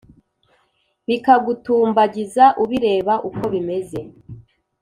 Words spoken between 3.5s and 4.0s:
bimeze